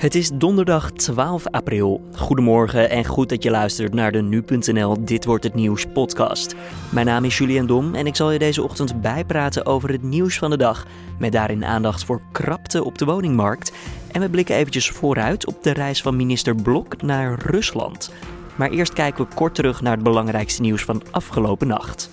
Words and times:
Het 0.00 0.14
is 0.14 0.30
donderdag 0.30 0.90
12 0.90 1.46
april. 1.46 2.08
Goedemorgen 2.16 2.90
en 2.90 3.04
goed 3.04 3.28
dat 3.28 3.42
je 3.42 3.50
luistert 3.50 3.94
naar 3.94 4.12
de 4.12 4.22
nu.nl 4.22 5.04
Dit 5.04 5.24
wordt 5.24 5.44
het 5.44 5.54
nieuws 5.54 5.86
podcast. 5.92 6.54
Mijn 6.90 7.06
naam 7.06 7.24
is 7.24 7.38
Julian 7.38 7.66
Dom 7.66 7.94
en 7.94 8.06
ik 8.06 8.16
zal 8.16 8.30
je 8.30 8.38
deze 8.38 8.62
ochtend 8.62 9.00
bijpraten 9.00 9.66
over 9.66 9.90
het 9.90 10.02
nieuws 10.02 10.38
van 10.38 10.50
de 10.50 10.56
dag. 10.56 10.86
Met 11.18 11.32
daarin 11.32 11.64
aandacht 11.64 12.04
voor 12.04 12.22
krapte 12.32 12.84
op 12.84 12.98
de 12.98 13.04
woningmarkt. 13.04 13.72
En 14.12 14.20
we 14.20 14.30
blikken 14.30 14.54
eventjes 14.54 14.90
vooruit 14.90 15.46
op 15.46 15.62
de 15.62 15.72
reis 15.72 16.02
van 16.02 16.16
minister 16.16 16.54
Blok 16.54 17.02
naar 17.02 17.38
Rusland. 17.38 18.12
Maar 18.56 18.70
eerst 18.70 18.92
kijken 18.92 19.24
we 19.24 19.34
kort 19.34 19.54
terug 19.54 19.80
naar 19.80 19.94
het 19.94 20.02
belangrijkste 20.02 20.60
nieuws 20.62 20.84
van 20.84 21.02
afgelopen 21.10 21.66
nacht. 21.66 22.10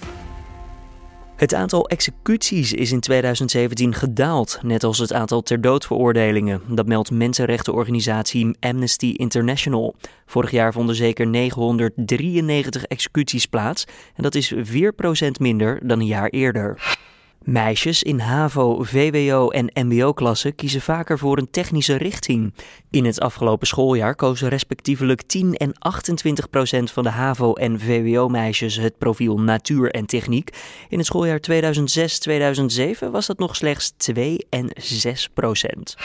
Het 1.37 1.53
aantal 1.53 1.87
executies 1.87 2.73
is 2.73 2.91
in 2.91 2.99
2017 2.99 3.93
gedaald, 3.93 4.59
net 4.63 4.83
als 4.83 4.97
het 4.97 5.13
aantal 5.13 5.41
ter 5.41 5.61
dood 5.61 5.85
veroordelingen. 5.85 6.61
Dat 6.67 6.87
meldt 6.87 7.11
mensenrechtenorganisatie 7.11 8.55
Amnesty 8.59 9.13
International. 9.17 9.95
Vorig 10.25 10.51
jaar 10.51 10.73
vonden 10.73 10.95
zeker 10.95 11.27
993 11.27 12.83
executies 12.83 13.45
plaats 13.45 13.85
en 14.15 14.23
dat 14.23 14.35
is 14.35 14.53
4% 14.53 14.59
minder 15.39 15.87
dan 15.87 15.99
een 15.99 16.05
jaar 16.05 16.29
eerder. 16.29 16.97
Meisjes 17.43 18.03
in 18.03 18.19
HAVO, 18.19 18.83
VWO 18.83 19.49
en 19.49 19.87
MBO-klassen 19.87 20.55
kiezen 20.55 20.81
vaker 20.81 21.19
voor 21.19 21.37
een 21.37 21.49
technische 21.51 21.95
richting. 21.95 22.53
In 22.89 23.05
het 23.05 23.19
afgelopen 23.19 23.67
schooljaar 23.67 24.15
kozen 24.15 24.49
respectievelijk 24.49 25.21
10 25.21 25.53
en 25.53 25.73
28 25.79 26.49
procent 26.49 26.91
van 26.91 27.03
de 27.03 27.09
HAVO- 27.09 27.53
en 27.53 27.79
VWO-meisjes 27.79 28.75
het 28.75 28.97
profiel 28.97 29.39
natuur 29.39 29.91
en 29.91 30.05
techniek. 30.05 30.49
In 30.89 30.97
het 30.97 31.07
schooljaar 31.07 31.39
2006-2007 31.39 33.11
was 33.11 33.25
dat 33.25 33.39
nog 33.39 33.55
slechts 33.55 33.93
2 33.97 34.45
en 34.49 34.69
6 34.75 35.29
procent. 35.33 35.95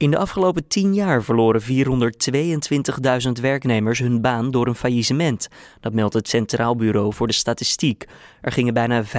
In 0.00 0.10
de 0.10 0.18
afgelopen 0.18 0.68
10 0.68 0.94
jaar 0.94 1.22
verloren 1.22 1.62
422.000 1.62 3.40
werknemers 3.40 3.98
hun 3.98 4.20
baan 4.20 4.50
door 4.50 4.66
een 4.66 4.74
faillissement. 4.74 5.48
Dat 5.80 5.92
meldt 5.92 6.14
het 6.14 6.28
Centraal 6.28 6.76
Bureau 6.76 7.14
voor 7.14 7.26
de 7.26 7.32
Statistiek. 7.32 8.04
Er 8.40 8.52
gingen 8.52 8.74
bijna 8.74 9.04
50.000 9.04 9.10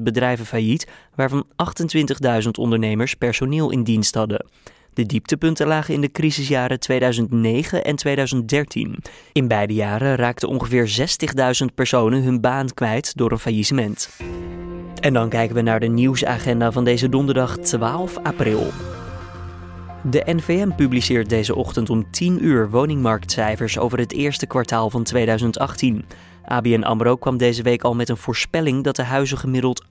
bedrijven 0.00 0.46
failliet, 0.46 0.90
waarvan 1.14 1.46
28.000 2.42 2.50
ondernemers 2.58 3.14
personeel 3.14 3.70
in 3.70 3.82
dienst 3.82 4.14
hadden. 4.14 4.46
De 4.94 5.06
dieptepunten 5.06 5.66
lagen 5.66 5.94
in 5.94 6.00
de 6.00 6.10
crisisjaren 6.10 6.80
2009 6.80 7.84
en 7.84 7.96
2013. 7.96 8.96
In 9.32 9.48
beide 9.48 9.74
jaren 9.74 10.16
raakten 10.16 10.48
ongeveer 10.48 11.08
60.000 11.62 11.74
personen 11.74 12.22
hun 12.22 12.40
baan 12.40 12.74
kwijt 12.74 13.16
door 13.16 13.32
een 13.32 13.38
faillissement. 13.38 14.08
En 15.00 15.12
dan 15.12 15.28
kijken 15.28 15.54
we 15.54 15.62
naar 15.62 15.80
de 15.80 15.88
nieuwsagenda 15.88 16.72
van 16.72 16.84
deze 16.84 17.08
donderdag 17.08 17.58
12 17.58 18.18
april. 18.18 18.72
De 20.10 20.22
NVM 20.26 20.70
publiceert 20.76 21.28
deze 21.28 21.54
ochtend 21.54 21.90
om 21.90 22.10
10 22.10 22.44
uur 22.44 22.70
woningmarktcijfers 22.70 23.78
over 23.78 23.98
het 23.98 24.12
eerste 24.12 24.46
kwartaal 24.46 24.90
van 24.90 25.04
2018. 25.04 26.04
ABN 26.44 26.82
AMRO 26.82 27.16
kwam 27.16 27.36
deze 27.36 27.62
week 27.62 27.82
al 27.82 27.94
met 27.94 28.08
een 28.08 28.16
voorspelling 28.16 28.84
dat 28.84 28.96
de 28.96 29.02
huizen 29.02 29.38
gemiddeld 29.38 29.84
8% 29.84 29.88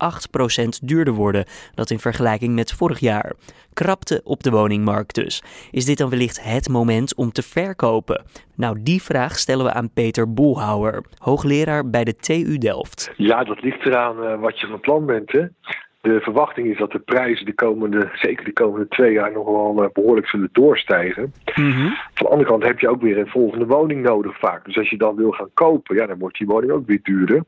duurder 0.83 1.13
worden, 1.13 1.45
dat 1.75 1.89
in 1.89 1.99
vergelijking 1.99 2.55
met 2.55 2.73
vorig 2.73 2.99
jaar. 2.99 3.33
Krapte 3.73 4.21
op 4.23 4.43
de 4.43 4.51
woningmarkt 4.51 5.15
dus. 5.15 5.43
Is 5.71 5.85
dit 5.85 5.97
dan 5.97 6.09
wellicht 6.09 6.43
het 6.43 6.69
moment 6.69 7.15
om 7.15 7.31
te 7.31 7.43
verkopen? 7.43 8.23
Nou, 8.55 8.77
die 8.83 9.01
vraag 9.01 9.37
stellen 9.37 9.65
we 9.65 9.73
aan 9.73 9.93
Peter 9.93 10.33
Boelhouwer, 10.33 11.03
hoogleraar 11.17 11.89
bij 11.89 12.03
de 12.03 12.15
TU 12.15 12.57
Delft. 12.57 13.11
Ja, 13.17 13.43
dat 13.43 13.61
ligt 13.61 13.85
eraan 13.85 14.23
uh, 14.23 14.39
wat 14.39 14.59
je 14.59 14.67
van 14.67 14.79
plan 14.79 15.05
bent. 15.05 15.31
Hè? 15.31 15.45
De 16.03 16.19
verwachting 16.21 16.67
is 16.67 16.77
dat 16.77 16.91
de 16.91 16.99
prijzen 16.99 17.45
de 17.45 17.53
komende, 17.53 18.09
zeker 18.13 18.45
de 18.45 18.53
komende 18.53 18.87
twee 18.87 19.13
jaar 19.13 19.31
nog 19.31 19.45
wel 19.45 19.89
behoorlijk 19.93 20.27
zullen 20.27 20.49
doorstijgen. 20.51 21.33
Mhm. 21.55 21.87
Van 22.13 22.25
de 22.25 22.29
andere 22.29 22.49
kant 22.49 22.63
heb 22.63 22.79
je 22.79 22.89
ook 22.89 23.01
weer 23.01 23.17
een 23.17 23.27
volgende 23.27 23.65
woning 23.65 24.03
nodig 24.03 24.39
vaak. 24.39 24.65
Dus 24.65 24.77
als 24.77 24.89
je 24.89 24.97
dan 24.97 25.15
wil 25.15 25.31
gaan 25.31 25.49
kopen, 25.53 25.95
ja, 25.95 26.05
dan 26.05 26.19
wordt 26.19 26.37
die 26.37 26.47
woning 26.47 26.71
ook 26.71 26.87
weer 26.87 26.99
duurder. 27.03 27.43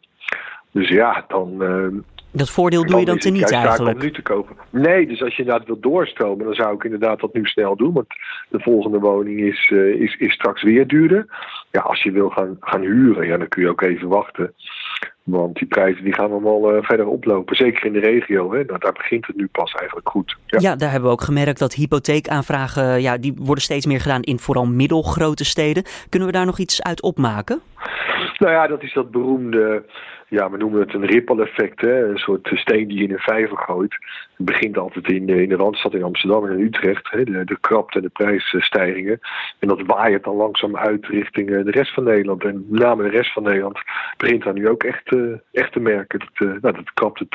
Dus 0.72 0.89
ja, 0.89 1.26
dan. 1.27 1.58
Uh, 1.60 1.88
dat 2.32 2.49
voordeel 2.49 2.86
doe 2.86 2.99
je 2.99 3.05
dan 3.05 3.17
teniet 3.17 3.52
eigenlijk? 3.52 3.95
Om 3.95 4.04
nu 4.04 4.11
te 4.11 4.21
kopen. 4.21 4.55
Nee, 4.70 5.08
dus 5.08 5.22
als 5.23 5.36
je 5.36 5.43
inderdaad 5.43 5.67
wilt 5.67 5.83
doorstromen, 5.83 6.45
dan 6.45 6.55
zou 6.55 6.76
ik 6.76 6.83
inderdaad 6.83 7.20
dat 7.20 7.33
nu 7.33 7.45
snel 7.45 7.76
doen. 7.76 7.93
Want 7.93 8.08
de 8.49 8.60
volgende 8.60 8.99
woning 8.99 9.39
is, 9.39 9.70
uh, 9.73 10.02
is, 10.02 10.16
is 10.16 10.33
straks 10.33 10.64
weer 10.64 10.87
duurder. 10.87 11.26
Ja, 11.72 11.82
als 11.82 12.04
je 12.04 12.11
wil 12.11 12.30
gaan, 12.30 12.58
gaan 12.60 12.82
huren, 12.82 13.27
ja, 13.27 13.37
dan 13.37 13.48
kun 13.48 13.61
je 13.61 13.70
ook 13.70 13.82
even 13.82 14.08
wachten. 14.08 14.54
Want 15.25 15.55
die 15.55 15.67
prijzen 15.67 16.03
die 16.03 16.13
gaan 16.13 16.31
allemaal 16.31 16.75
uh, 16.75 16.83
verder 16.83 17.08
oplopen. 17.08 17.55
Zeker 17.55 17.86
in 17.86 17.93
de 17.93 17.99
regio. 17.99 18.53
Hè? 18.53 18.63
Nou, 18.63 18.80
daar 18.80 18.93
begint 18.93 19.27
het 19.27 19.36
nu 19.36 19.47
pas 19.52 19.73
eigenlijk 19.73 20.09
goed. 20.09 20.37
Ja. 20.45 20.59
ja. 20.59 20.75
daar 20.75 20.91
hebben 20.91 21.09
we 21.09 21.15
ook 21.15 21.23
gemerkt 21.23 21.59
dat 21.59 21.73
hypotheekaanvragen... 21.73 23.02
Ja, 23.02 23.17
die 23.17 23.33
worden 23.36 23.63
steeds 23.63 23.86
meer 23.86 24.02
gedaan 24.02 24.21
in 24.21 24.39
vooral 24.39 24.65
middelgrote 24.65 25.45
steden. 25.45 25.83
Kunnen 26.09 26.27
we 26.27 26.33
daar 26.33 26.45
nog 26.45 26.59
iets 26.59 26.83
uit 26.83 27.02
opmaken? 27.02 27.61
Nou 28.37 28.53
ja, 28.53 28.67
dat 28.67 28.83
is 28.83 28.93
dat 28.93 29.11
beroemde 29.11 29.86
ja, 30.27 30.49
we 30.49 30.58
noemen 30.58 30.80
het 30.80 30.93
een 30.93 31.05
ripple 31.05 31.43
effect. 31.43 31.81
Hè? 31.81 32.09
Een 32.09 32.17
soort 32.17 32.52
steen 32.53 32.87
die 32.87 32.97
je 32.97 33.03
in 33.03 33.11
een 33.11 33.19
vijver 33.19 33.58
gooit. 33.58 33.95
Het 34.37 34.45
begint 34.45 34.77
altijd 34.77 35.08
in, 35.08 35.30
in 35.30 35.49
de 35.49 35.55
Randstad 35.55 35.93
in 35.93 36.03
Amsterdam 36.03 36.45
en 36.45 36.58
in 36.58 36.65
Utrecht. 36.65 37.11
Hè? 37.11 37.23
De, 37.23 37.43
de 37.43 37.58
krapte 37.59 37.97
en 37.97 38.03
de 38.03 38.09
prijsstijgingen. 38.09 39.19
En 39.59 39.67
dat 39.67 39.81
waait 39.86 40.23
dan 40.23 40.36
langzaam 40.36 40.77
uit 40.77 41.05
richting 41.05 41.47
de 41.47 41.71
rest 41.71 41.93
van 41.93 42.03
Nederland. 42.03 42.43
En 42.43 42.65
met 42.69 42.81
name 42.81 43.03
de 43.03 43.09
rest 43.09 43.33
van 43.33 43.43
Nederland 43.43 43.80
begint 44.17 44.43
daar 44.43 44.53
nu 44.53 44.69
ook 44.69 44.83
echt, 44.83 45.11
uh, 45.11 45.37
echt 45.52 45.71
te 45.71 45.80
merken. 45.80 46.19
Dat, 46.19 46.47
uh, 46.47 46.61
nou, 46.61 46.75
dat 46.75 46.86
de 46.86 46.92
krapte 46.93 47.27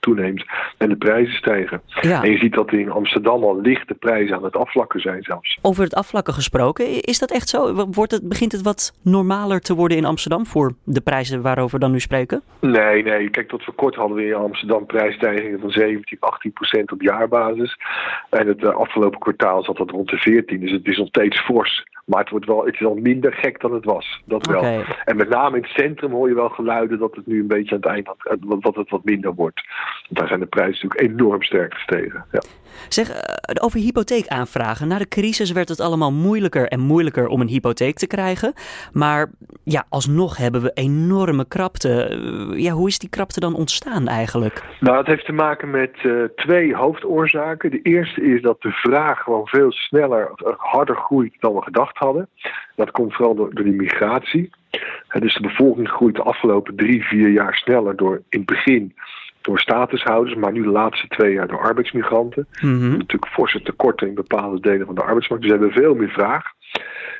toeneemt 0.00 0.44
en 0.78 0.88
de 0.88 0.96
prijzen 0.96 1.36
stijgen. 1.36 1.82
Ja. 2.00 2.22
En 2.22 2.30
je 2.30 2.38
ziet 2.38 2.54
dat 2.54 2.72
in 2.72 2.90
Amsterdam 2.90 3.42
al 3.42 3.60
lichte 3.60 3.94
prijzen 3.94 4.36
aan 4.36 4.44
het 4.44 4.56
afvlakken 4.56 5.00
zijn 5.00 5.22
zelfs. 5.22 5.58
Over 5.62 5.82
het 5.82 5.94
afvlakken 5.94 6.34
gesproken, 6.34 7.00
is 7.00 7.18
dat 7.18 7.30
echt 7.30 7.48
zo? 7.48 7.86
Wordt 7.90 8.12
het, 8.12 8.28
begint 8.28 8.52
het 8.52 8.62
wat 8.62 8.98
normaler 9.02 9.60
te 9.60 9.74
worden 9.74 9.96
in 9.96 10.04
Amsterdam 10.04 10.46
voor 10.46 10.74
de 10.84 11.00
prijzen 11.00 11.42
waarover 11.42 11.74
we 11.74 11.84
dan 11.84 11.92
nu 11.92 12.00
spreken? 12.00 12.41
Nee, 12.60 13.02
nee. 13.02 13.30
Kijk, 13.30 13.48
tot 13.48 13.64
voor 13.64 13.74
kort 13.74 13.94
hadden 13.94 14.16
we 14.16 14.26
in 14.26 14.34
Amsterdam 14.34 14.86
prijsstijgingen 14.86 15.60
van 15.60 15.70
17, 15.70 16.16
18 16.20 16.52
procent 16.52 16.92
op 16.92 17.02
jaarbasis. 17.02 17.78
En 18.30 18.46
het 18.46 18.62
uh, 18.62 18.74
afgelopen 18.74 19.18
kwartaal 19.18 19.64
zat 19.64 19.76
dat 19.76 19.90
rond 19.90 20.08
de 20.08 20.16
14. 20.16 20.60
Dus 20.60 20.70
het 20.70 20.86
is 20.86 20.98
nog 20.98 21.08
steeds 21.08 21.40
fors. 21.40 21.84
Maar 22.04 22.20
het, 22.20 22.30
wordt 22.30 22.46
wel, 22.46 22.64
het 22.64 22.74
is 22.74 22.86
al 22.86 22.94
minder 22.94 23.32
gek 23.32 23.60
dan 23.60 23.72
het 23.72 23.84
was. 23.84 24.22
Dat 24.24 24.46
wel. 24.46 24.58
Okay. 24.58 24.84
En 25.04 25.16
met 25.16 25.28
name 25.28 25.56
in 25.56 25.62
het 25.62 25.72
centrum 25.72 26.10
hoor 26.10 26.28
je 26.28 26.34
wel 26.34 26.48
geluiden 26.48 26.98
dat 26.98 27.14
het 27.14 27.26
nu 27.26 27.40
een 27.40 27.46
beetje 27.46 27.74
aan 27.74 27.80
het 27.80 27.90
eind 27.90 28.62
dat 28.62 28.74
het 28.74 28.90
wat 28.90 29.04
minder 29.04 29.34
wordt. 29.34 29.62
Want 30.08 30.18
daar 30.18 30.28
zijn 30.28 30.40
de 30.40 30.46
prijzen 30.46 30.88
natuurlijk 30.88 31.20
enorm 31.20 31.42
sterk 31.42 31.74
gestegen. 31.74 32.24
Ja. 32.32 32.42
Zeg, 32.88 33.10
uh, 33.10 33.16
over 33.64 33.78
hypotheekaanvragen. 33.78 34.88
Na 34.88 34.98
de 34.98 35.08
crisis 35.08 35.52
werd 35.52 35.68
het 35.68 35.80
allemaal 35.80 36.12
moeilijker 36.12 36.68
en 36.68 36.80
moeilijker 36.80 37.26
om 37.26 37.40
een 37.40 37.48
hypotheek 37.48 37.96
te 37.96 38.06
krijgen. 38.06 38.52
Maar 38.92 39.30
ja, 39.64 39.84
alsnog 39.88 40.36
hebben 40.36 40.62
we 40.62 40.70
enorme 40.74 41.44
krapte. 41.48 42.18
Ja, 42.56 42.72
hoe 42.72 42.88
is 42.88 42.98
die 42.98 43.08
krapte 43.08 43.40
dan 43.40 43.54
ontstaan 43.54 44.08
eigenlijk? 44.08 44.62
Nou, 44.80 44.96
het 44.96 45.06
heeft 45.06 45.24
te 45.24 45.32
maken 45.32 45.70
met 45.70 45.90
uh, 46.02 46.24
twee 46.36 46.74
hoofdoorzaken. 46.74 47.70
De 47.70 47.82
eerste 47.82 48.22
is 48.22 48.42
dat 48.42 48.62
de 48.62 48.70
vraag 48.70 49.22
gewoon 49.22 49.46
veel 49.46 49.72
sneller, 49.72 50.30
harder 50.56 50.96
groeit 50.96 51.34
dan 51.40 51.54
we 51.54 51.62
gedacht 51.62 51.96
hadden. 51.96 52.28
Dat 52.76 52.90
komt 52.90 53.14
vooral 53.14 53.34
door, 53.34 53.54
door 53.54 53.64
die 53.64 53.72
migratie. 53.72 54.50
dus 55.08 55.34
de 55.34 55.42
bevolking 55.42 55.88
groeit 55.88 56.14
de 56.14 56.22
afgelopen 56.22 56.76
drie, 56.76 57.04
vier 57.04 57.28
jaar 57.28 57.54
sneller 57.54 57.96
door 57.96 58.22
in 58.28 58.38
het 58.38 58.46
begin 58.46 58.94
door 59.42 59.60
statushouders, 59.60 60.34
maar 60.34 60.52
nu 60.52 60.62
de 60.62 60.68
laatste 60.68 61.08
twee 61.08 61.32
jaar 61.32 61.48
door 61.48 61.60
arbeidsmigranten. 61.60 62.46
Mm 62.60 62.78
-hmm. 62.78 62.90
Natuurlijk 62.90 63.32
forse 63.32 63.62
tekorten 63.62 64.08
in 64.08 64.14
bepaalde 64.14 64.60
delen 64.60 64.86
van 64.86 64.94
de 64.94 65.02
arbeidsmarkt. 65.02 65.44
Dus 65.44 65.52
we 65.52 65.58
hebben 65.58 65.82
veel 65.82 65.94
meer 65.94 66.08
vraag. 66.08 66.51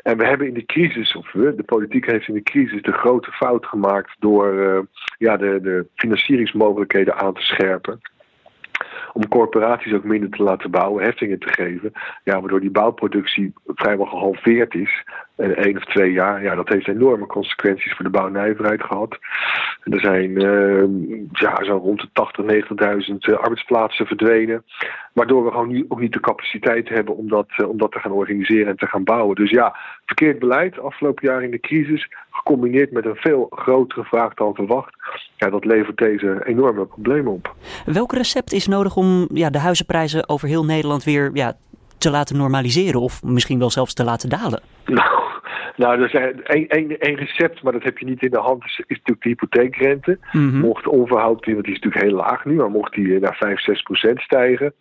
En 0.03 0.17
we 0.19 0.27
hebben 0.27 0.47
in 0.47 0.55
de 0.55 0.67
crisis, 0.67 1.17
of 1.17 1.33
we, 1.33 1.55
de 1.55 1.63
politiek 1.63 2.07
heeft 2.07 2.29
in 2.29 2.35
de 2.35 2.43
crisis 2.43 2.83
de 2.83 2.93
grote 2.93 3.33
fout 3.33 3.67
gemaakt 3.67 4.17
door 4.19 4.55
uh, 4.55 4.79
ja, 5.19 5.37
de, 5.37 5.61
de 5.63 5.87
financieringsmogelijkheden 5.95 7.15
aan 7.15 7.35
te 7.35 7.43
scherpen 7.43 8.01
om 9.13 9.29
corporaties 9.29 9.93
ook 9.93 10.05
minder 10.05 10.31
te 10.31 10.43
laten 10.43 10.71
bouwen, 10.71 11.05
heffingen 11.05 11.39
te 11.39 11.49
geven. 11.49 11.93
Ja, 12.25 12.41
waardoor 12.41 12.61
die 12.61 12.71
bouwproductie 12.71 13.53
vrijwel 13.67 14.07
gehalveerd 14.07 14.75
is. 14.75 15.05
In 15.37 15.55
één 15.55 15.77
of 15.77 15.85
twee 15.85 16.13
jaar. 16.13 16.43
Ja, 16.43 16.55
dat 16.55 16.69
heeft 16.69 16.89
enorme 16.89 17.27
consequenties 17.27 17.93
voor 17.93 18.05
de 18.05 18.11
bouwnijverheid 18.11 18.83
gehad. 18.83 19.19
En 19.83 19.93
er 19.93 20.01
zijn 20.01 20.31
uh, 20.31 20.85
ja, 21.33 21.65
zo 21.65 21.77
rond 21.77 22.01
de 22.01 22.09
80, 22.13 22.45
90.000 23.09 23.15
uh, 23.19 23.37
arbeidsplaatsen 23.37 24.07
verdwenen. 24.07 24.65
Waardoor 25.13 25.45
we 25.45 25.51
gewoon 25.51 25.69
nu 25.69 25.85
ook 25.89 26.01
niet 26.01 26.13
de 26.13 26.21
capaciteit 26.21 26.89
hebben 26.89 27.17
om 27.17 27.29
dat, 27.29 27.47
uh, 27.57 27.69
om 27.69 27.79
dat 27.79 27.93
te 27.93 27.99
gaan 27.99 28.13
organiseren 28.13 28.67
en 28.67 28.77
te 28.77 28.87
gaan 28.87 29.05
bouwen. 29.05 29.37
Dus 29.37 29.51
ja, 29.51 29.77
verkeerd 30.05 30.39
beleid 30.39 30.79
afgelopen 30.79 31.29
jaar 31.29 31.43
in 31.43 31.51
de 31.51 31.61
crisis. 31.61 32.09
Gecombineerd 32.31 32.93
met 32.93 33.05
een 33.05 33.17
veel 33.17 33.47
grotere 33.51 34.05
vraag 34.05 34.35
dan 34.35 34.55
verwacht. 34.55 34.95
Ja, 35.37 35.51
dat 35.51 35.65
levert 35.65 35.99
deze 35.99 36.43
enorme 36.45 36.87
problemen 36.87 37.33
op. 37.33 37.55
Welk 37.85 38.13
recept 38.13 38.53
is 38.53 38.67
nodig 38.67 38.97
om 38.97 39.29
ja, 39.35 39.51
de 39.51 39.59
huizenprijzen 39.59 40.29
over 40.29 40.49
heel 40.49 40.65
Nederland 40.65 41.05
weer 41.05 41.31
ja, 41.35 41.57
te 41.99 42.11
laten 42.11 42.37
normaliseren? 42.37 43.01
Of 43.01 43.23
misschien 43.23 43.59
wel 43.59 43.71
zelfs 43.71 43.95
te 43.95 44.05
laten 44.05 44.29
dalen? 44.29 44.63
Nou, 44.87 45.22
Nou, 45.77 46.03
er 46.03 46.09
zijn 46.09 46.69
één 46.69 47.17
recept, 47.17 47.63
maar 47.63 47.73
dat 47.73 47.83
heb 47.83 47.99
je 47.99 48.05
niet 48.05 48.23
in 48.23 48.31
de 48.31 48.39
hand, 48.39 48.65
is, 48.65 48.83
is 48.87 48.97
natuurlijk 48.97 49.23
de 49.23 49.29
hypotheekrente. 49.29 50.19
Mm 50.33 50.61
Mocht 50.61 50.87
onverhoopt, 50.87 51.47
want 51.47 51.65
die 51.65 51.75
is 51.75 51.81
natuurlijk 51.81 52.05
heel 52.05 52.17
laag 52.17 52.45
nu, 52.45 52.55
maar 52.55 52.71
mocht 52.71 52.95
die 52.95 53.21
naar 53.21 53.37
5, 53.37 53.61
6 53.61 53.83
procent 53.83 54.21
stijgen, 54.21 54.75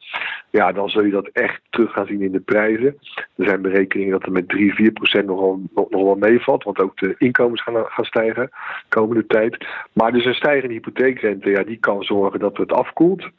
ja, 0.50 0.72
dan 0.72 0.90
zul 0.90 1.04
je 1.04 1.12
dat 1.12 1.30
echt 1.34 1.62
terug 1.70 1.92
gaan 1.92 2.06
zien 2.06 2.22
in 2.22 2.32
de 2.32 2.40
prijzen. 2.40 2.98
Er 3.36 3.48
zijn 3.48 3.62
berekeningen 3.62 4.12
dat 4.12 4.24
er 4.24 4.32
met 4.32 4.50
3, 4.50 4.74
4 4.74 4.92
procent 4.92 5.26
nog 5.26 5.40
wel, 5.40 5.62
nog, 5.76 5.90
nog 5.90 6.04
wel 6.04 6.16
meevalt, 6.16 6.64
want 6.64 6.80
ook 6.80 6.98
de 6.98 7.16
inkomens 7.18 7.64
gaan, 7.64 7.86
gaan 7.86 8.06
stijgen 8.06 8.44
de 8.44 8.86
komende 8.90 9.26
tijd. 9.26 9.66
Maar 9.94 10.12
dus 10.12 10.26
een 10.26 10.34
stijgende 10.34 10.74
hypotheekrente, 10.74 11.50
ja, 11.50 11.64
die 11.64 11.78
kan 11.78 12.04
zorgen 12.04 12.40
dat 12.40 12.58
het 12.58 12.72
afkoelt. 12.72 13.30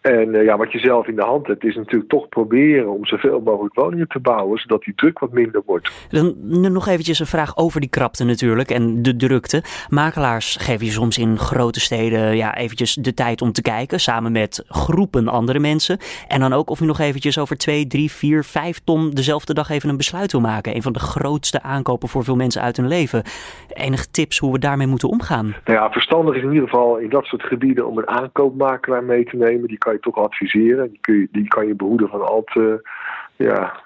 En 0.00 0.34
uh, 0.34 0.44
ja, 0.44 0.56
wat 0.56 0.72
je 0.72 0.78
zelf 0.78 1.06
in 1.06 1.16
de 1.16 1.22
hand 1.22 1.46
hebt, 1.46 1.64
is 1.64 1.74
natuurlijk 1.74 2.10
toch 2.10 2.28
proberen 2.28 2.88
om 2.88 3.06
zoveel 3.06 3.40
mogelijk 3.40 3.74
woningen 3.74 4.08
te 4.08 4.20
bouwen, 4.20 4.58
zodat 4.58 4.82
die 4.82 4.94
druk 4.94 5.18
wat 5.18 5.32
minder 5.32 5.62
wordt. 5.66 6.06
Dan 6.10 6.34
nog 6.76 6.88
eventjes 6.88 7.18
een 7.18 7.26
vraag 7.26 7.56
over 7.56 7.80
die 7.80 7.90
krapte 7.90 8.24
natuurlijk 8.24 8.70
en 8.70 9.02
de 9.02 9.16
drukte. 9.16 9.62
Makelaars 9.88 10.56
geven 10.60 10.86
je 10.86 10.92
soms 10.92 11.18
in 11.18 11.38
grote 11.38 11.80
steden 11.80 12.36
ja, 12.36 12.56
eventjes 12.56 12.94
de 12.94 13.14
tijd 13.14 13.42
om 13.42 13.52
te 13.52 13.62
kijken, 13.62 14.00
samen 14.00 14.32
met 14.32 14.64
groepen 14.68 15.28
andere 15.28 15.58
mensen. 15.58 15.98
En 16.28 16.40
dan 16.40 16.52
ook 16.52 16.70
of 16.70 16.80
u 16.80 16.86
nog 16.86 16.98
eventjes 16.98 17.38
over 17.38 17.56
2, 17.56 17.86
3, 17.86 18.10
4, 18.10 18.44
5 18.44 18.80
ton 18.84 19.10
dezelfde 19.10 19.54
dag 19.54 19.70
even 19.70 19.88
een 19.88 19.96
besluit 19.96 20.32
wil 20.32 20.40
maken. 20.40 20.74
Een 20.74 20.82
van 20.82 20.92
de 20.92 20.98
grootste 20.98 21.62
aankopen 21.62 22.08
voor 22.08 22.24
veel 22.24 22.36
mensen 22.36 22.62
uit 22.62 22.76
hun 22.76 22.88
leven. 22.88 23.22
Enige 23.68 24.10
tips 24.10 24.38
hoe 24.38 24.52
we 24.52 24.58
daarmee 24.58 24.86
moeten 24.86 25.08
omgaan? 25.08 25.54
Nou 25.64 25.78
ja, 25.78 25.90
verstandig 25.90 26.34
is 26.34 26.42
in 26.42 26.52
ieder 26.52 26.68
geval 26.68 26.96
in 26.96 27.08
dat 27.08 27.24
soort 27.24 27.42
gebieden 27.42 27.86
om 27.86 27.98
een 27.98 28.08
aankoopmakelaar 28.08 29.04
mee 29.04 29.24
te 29.24 29.36
nemen. 29.36 29.68
Die 29.68 29.78
kan 29.78 29.92
je 29.92 30.00
toch 30.00 30.16
adviseren. 30.16 30.90
Die, 30.90 31.00
kun 31.00 31.14
je, 31.14 31.28
die 31.32 31.48
kan 31.48 31.66
je 31.66 31.74
behoeden 31.74 32.08
van 32.08 32.26
al 32.26 32.42
te, 32.44 32.88
ja, 33.36 33.85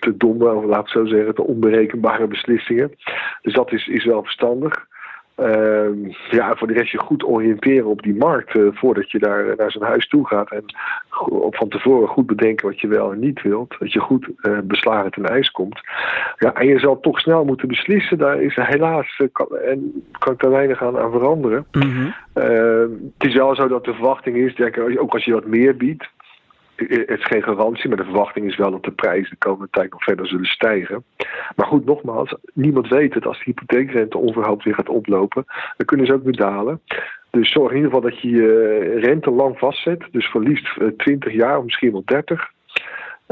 te 0.00 0.16
domme, 0.16 0.52
of 0.52 0.64
laat 0.64 0.84
ik 0.84 0.88
zo 0.88 1.04
zeggen, 1.04 1.34
te 1.34 1.42
onberekenbare 1.42 2.26
beslissingen. 2.26 2.92
Dus 3.42 3.54
dat 3.54 3.72
is, 3.72 3.88
is 3.88 4.04
wel 4.04 4.22
verstandig. 4.22 4.86
Uh, 5.40 6.12
ja, 6.30 6.54
voor 6.56 6.66
de 6.66 6.72
rest 6.72 6.92
je 6.92 6.98
goed 6.98 7.24
oriënteren 7.24 7.86
op 7.86 8.02
die 8.02 8.14
markt 8.14 8.54
uh, 8.54 8.68
voordat 8.72 9.10
je 9.10 9.18
daar 9.18 9.56
naar 9.56 9.70
zo'n 9.70 9.82
huis 9.82 10.08
toe 10.08 10.26
gaat. 10.26 10.50
En 10.50 10.64
op 11.28 11.56
van 11.56 11.68
tevoren 11.68 12.08
goed 12.08 12.26
bedenken 12.26 12.66
wat 12.66 12.80
je 12.80 12.88
wel 12.88 13.12
en 13.12 13.18
niet 13.18 13.42
wilt. 13.42 13.76
Dat 13.78 13.92
je 13.92 14.00
goed 14.00 14.28
uh, 14.42 14.58
beslagen 14.64 15.10
ten 15.10 15.26
ijs 15.26 15.50
komt. 15.50 15.80
Ja, 16.38 16.54
en 16.54 16.66
je 16.66 16.78
zal 16.78 17.00
toch 17.00 17.20
snel 17.20 17.44
moeten 17.44 17.68
beslissen. 17.68 18.18
Daar 18.18 18.42
is 18.42 18.56
helaas, 18.56 19.18
uh, 19.18 19.28
kan, 19.32 19.56
en 19.56 20.04
kan 20.18 20.32
ik 20.32 20.40
daar 20.40 20.50
weinig 20.50 20.82
aan, 20.82 20.98
aan 20.98 21.10
veranderen. 21.10 21.66
Mm 21.72 21.80
-hmm. 21.80 22.14
het 23.18 23.28
is 23.28 23.34
wel 23.34 23.54
zo 23.54 23.68
dat 23.68 23.84
de 23.84 23.94
verwachting 23.94 24.36
is, 24.36 24.54
denk 24.54 24.76
ik, 24.76 25.00
ook 25.00 25.12
als 25.12 25.24
je 25.24 25.32
wat 25.32 25.46
meer 25.46 25.76
biedt 25.76 26.10
het 26.88 27.18
is 27.18 27.24
geen 27.24 27.42
garantie, 27.42 27.88
maar 27.88 27.98
de 27.98 28.04
verwachting 28.04 28.46
is 28.46 28.56
wel 28.56 28.70
dat 28.70 28.84
de 28.84 28.90
prijzen 28.90 29.30
de 29.30 29.36
komende 29.36 29.68
tijd 29.70 29.90
nog 29.90 30.02
verder 30.02 30.26
zullen 30.26 30.44
stijgen. 30.44 31.04
Maar 31.56 31.66
goed, 31.66 31.84
nogmaals, 31.84 32.34
niemand 32.54 32.88
weet 32.88 33.14
het. 33.14 33.26
Als 33.26 33.38
de 33.38 33.44
hypotheekrente 33.44 34.18
onverhoopt 34.18 34.64
weer 34.64 34.74
gaat 34.74 34.88
oplopen, 34.88 35.44
dan 35.76 35.86
kunnen 35.86 36.06
ze 36.06 36.12
ook 36.12 36.24
weer 36.24 36.36
dalen. 36.36 36.80
Dus 37.30 37.52
zorg 37.52 37.70
in 37.70 37.76
ieder 37.76 37.90
geval 37.90 38.10
dat 38.10 38.20
je 38.20 38.30
je 38.30 38.98
rente 38.98 39.30
lang 39.30 39.58
vastzet. 39.58 40.04
Dus 40.10 40.30
voor 40.30 40.42
liefst 40.42 40.78
20 40.96 41.32
jaar 41.32 41.58
of 41.58 41.64
misschien 41.64 41.92
wel 41.92 42.02
30. 42.04 42.50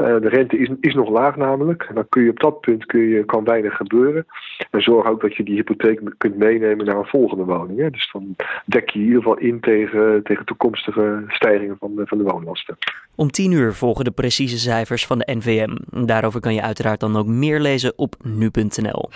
Eh, 0.01 0.21
de 0.21 0.29
rente 0.29 0.57
is, 0.57 0.69
is 0.79 0.93
nog 0.93 1.09
laag 1.09 1.35
namelijk. 1.35 1.89
Dan 1.93 2.05
kun 2.09 2.23
je 2.23 2.29
op 2.29 2.39
dat 2.39 2.61
punt 2.61 2.85
kun 2.85 3.01
je, 3.01 3.25
kan 3.25 3.43
weinig 3.43 3.75
gebeuren. 3.75 4.25
En 4.71 4.81
zorg 4.81 5.07
ook 5.07 5.21
dat 5.21 5.35
je 5.35 5.43
die 5.43 5.55
hypotheek 5.55 6.01
kunt 6.17 6.37
meenemen 6.37 6.85
naar 6.85 6.97
een 6.97 7.05
volgende 7.05 7.43
woning. 7.43 7.79
Hè. 7.79 7.89
Dus 7.89 8.09
dan 8.11 8.35
dek 8.65 8.89
je 8.89 8.99
in 8.99 9.05
ieder 9.05 9.21
geval 9.21 9.37
in 9.37 9.59
tegen, 9.59 10.23
tegen 10.23 10.45
toekomstige 10.45 11.23
stijgingen 11.27 11.77
van 11.79 12.01
van 12.05 12.17
de 12.17 12.23
woonlasten. 12.23 12.77
Om 13.15 13.31
tien 13.31 13.51
uur 13.51 13.73
volgen 13.73 14.05
de 14.05 14.11
precieze 14.11 14.59
cijfers 14.59 15.05
van 15.05 15.17
de 15.17 15.33
NVM. 15.33 15.77
Daarover 16.05 16.39
kan 16.39 16.53
je 16.53 16.61
uiteraard 16.61 16.99
dan 16.99 17.17
ook 17.17 17.27
meer 17.27 17.59
lezen 17.59 17.93
op 17.95 18.15
nu.nl. 18.23 19.09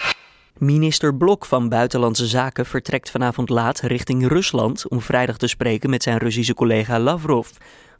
Minister 0.59 1.15
Blok 1.15 1.45
van 1.45 1.69
Buitenlandse 1.69 2.27
Zaken 2.27 2.65
vertrekt 2.65 3.09
vanavond 3.09 3.49
laat 3.49 3.79
richting 3.79 4.27
Rusland 4.27 4.87
om 4.87 5.01
vrijdag 5.01 5.37
te 5.37 5.47
spreken 5.47 5.89
met 5.89 6.03
zijn 6.03 6.17
Russische 6.17 6.53
collega 6.53 6.99
Lavrov. 6.99 7.49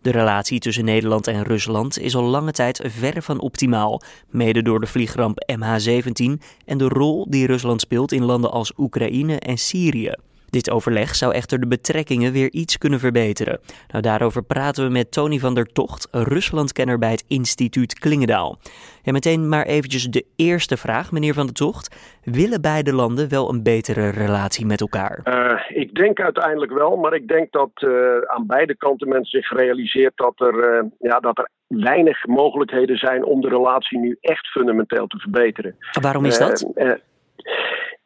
De 0.01 0.11
relatie 0.11 0.59
tussen 0.59 0.85
Nederland 0.85 1.27
en 1.27 1.43
Rusland 1.43 1.99
is 1.99 2.15
al 2.15 2.23
lange 2.23 2.51
tijd 2.51 2.81
verre 2.83 3.21
van 3.21 3.39
optimaal, 3.39 4.01
mede 4.29 4.61
door 4.61 4.79
de 4.79 4.87
vliegramp 4.87 5.39
MH17 5.51 6.41
en 6.65 6.77
de 6.77 6.87
rol 6.87 7.25
die 7.29 7.47
Rusland 7.47 7.81
speelt 7.81 8.11
in 8.11 8.23
landen 8.23 8.51
als 8.51 8.73
Oekraïne 8.77 9.39
en 9.39 9.57
Syrië. 9.57 10.13
Dit 10.55 10.71
overleg 10.71 11.15
zou 11.15 11.33
echter 11.33 11.59
de 11.59 11.67
betrekkingen 11.67 12.31
weer 12.31 12.51
iets 12.51 12.77
kunnen 12.77 12.99
verbeteren. 12.99 13.59
Nou, 13.87 14.01
daarover 14.03 14.43
praten 14.43 14.85
we 14.85 14.91
met 14.91 15.11
Tony 15.11 15.37
van 15.39 15.53
der 15.53 15.65
Tocht, 15.65 16.07
Ruslandkenner 16.11 16.97
bij 16.97 17.11
het 17.11 17.25
instituut 17.27 17.99
Klingendaal. 17.99 18.57
Ja, 19.01 19.11
meteen 19.11 19.49
maar 19.49 19.65
eventjes 19.65 20.03
de 20.03 20.25
eerste 20.35 20.77
vraag, 20.77 21.11
meneer 21.11 21.33
van 21.33 21.45
der 21.45 21.55
Tocht. 21.55 22.19
Willen 22.23 22.61
beide 22.61 22.93
landen 22.93 23.29
wel 23.29 23.49
een 23.49 23.63
betere 23.63 24.09
relatie 24.09 24.65
met 24.65 24.81
elkaar? 24.81 25.19
Uh, 25.23 25.77
ik 25.81 25.95
denk 25.95 26.19
uiteindelijk 26.19 26.71
wel, 26.71 26.95
maar 26.95 27.13
ik 27.13 27.27
denk 27.27 27.51
dat 27.51 27.71
uh, 27.75 27.91
aan 28.25 28.45
beide 28.47 28.75
kanten 28.77 29.09
men 29.09 29.25
zich 29.25 29.49
realiseert 29.49 30.17
dat 30.17 30.33
er, 30.37 30.83
uh, 30.83 30.89
ja, 30.99 31.19
dat 31.19 31.37
er 31.37 31.49
weinig 31.67 32.25
mogelijkheden 32.25 32.97
zijn 32.97 33.25
om 33.25 33.41
de 33.41 33.49
relatie 33.49 33.99
nu 33.99 34.17
echt 34.21 34.47
fundamenteel 34.47 35.07
te 35.07 35.17
verbeteren. 35.17 35.75
Waarom 36.01 36.25
is 36.25 36.37
dat? 36.37 36.73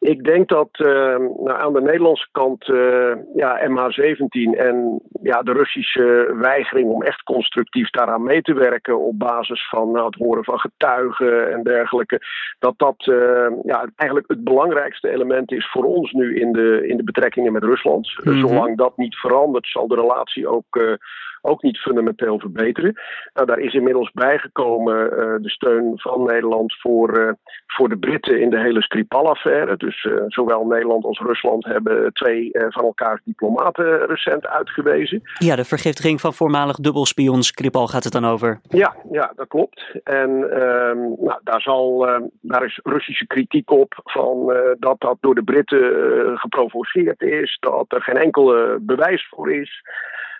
Ik 0.00 0.24
denk 0.24 0.48
dat 0.48 0.68
uh, 0.72 0.88
nou, 1.18 1.50
aan 1.50 1.72
de 1.72 1.80
Nederlandse 1.80 2.28
kant 2.32 2.68
uh, 2.68 3.12
ja, 3.34 3.68
MH17 3.68 4.58
en 4.58 5.00
ja, 5.22 5.42
de 5.42 5.52
Russische 5.52 6.34
weigering 6.38 6.90
om 6.90 7.02
echt 7.02 7.22
constructief 7.22 7.90
daaraan 7.90 8.22
mee 8.22 8.42
te 8.42 8.54
werken 8.54 8.98
op 8.98 9.18
basis 9.18 9.68
van 9.68 9.90
nou, 9.90 10.06
het 10.06 10.14
horen 10.14 10.44
van 10.44 10.58
getuigen 10.58 11.52
en 11.52 11.62
dergelijke, 11.62 12.20
dat 12.58 12.74
dat 12.76 13.06
uh, 13.06 13.50
ja, 13.62 13.88
eigenlijk 13.96 14.30
het 14.30 14.44
belangrijkste 14.44 15.10
element 15.10 15.52
is 15.52 15.70
voor 15.70 15.84
ons 15.84 16.12
nu 16.12 16.40
in 16.40 16.52
de, 16.52 16.86
in 16.86 16.96
de 16.96 17.04
betrekkingen 17.04 17.52
met 17.52 17.64
Rusland. 17.64 18.12
Mm 18.24 18.32
-hmm. 18.32 18.48
Zolang 18.48 18.76
dat 18.76 18.96
niet 18.96 19.16
verandert, 19.16 19.66
zal 19.66 19.88
de 19.88 19.94
relatie 19.94 20.48
ook 20.48 20.98
ook 21.42 21.62
niet 21.62 21.78
fundamenteel 21.78 22.38
verbeteren. 22.38 22.94
Nou, 23.34 23.46
daar 23.46 23.58
is 23.58 23.74
inmiddels 23.74 24.10
bijgekomen 24.10 25.04
uh, 25.04 25.34
de 25.42 25.50
steun 25.50 25.92
van 25.94 26.24
Nederland 26.24 26.74
voor, 26.80 27.18
uh, 27.18 27.32
voor 27.66 27.88
de 27.88 27.98
Britten 27.98 28.40
in 28.40 28.50
de 28.50 28.60
hele 28.60 28.82
Skripal-affaire. 28.82 29.76
Dus 29.76 29.89
uh, 30.04 30.22
zowel 30.26 30.66
Nederland 30.66 31.04
als 31.04 31.18
Rusland 31.18 31.64
hebben 31.64 32.12
twee 32.12 32.50
van 32.52 32.84
elkaars 32.84 33.20
diplomaten 33.24 34.06
recent 34.06 34.46
uitgewezen. 34.46 35.22
Ja, 35.38 35.56
de 35.56 35.64
vergiftiging 35.64 36.20
van 36.20 36.34
voormalig 36.34 36.76
dubbelspion 36.76 37.42
Skripal 37.42 37.86
gaat 37.86 38.04
het 38.04 38.12
dan 38.12 38.24
over. 38.24 38.60
Ja, 38.68 38.94
ja 39.10 39.32
dat 39.36 39.48
klopt. 39.48 40.00
En 40.04 40.50
ehm, 40.50 40.98
nou, 40.98 41.40
daar, 41.44 41.60
zal, 41.60 42.06
daar 42.40 42.64
is 42.64 42.80
Russische 42.82 43.26
kritiek 43.26 43.70
op 43.70 44.00
van 44.04 44.54
dat 44.78 45.00
dat 45.00 45.16
door 45.20 45.34
de 45.34 45.44
Britten 45.44 46.38
geprovoceerd 46.38 47.22
is, 47.22 47.56
dat 47.60 47.84
er 47.88 48.02
geen 48.02 48.16
enkele 48.16 48.78
bewijs 48.80 49.28
voor 49.28 49.52
is. 49.52 49.82